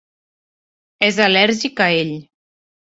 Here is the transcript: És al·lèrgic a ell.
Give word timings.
És 1.09 1.21
al·lèrgic 1.27 1.87
a 1.89 1.91
ell. 2.03 2.15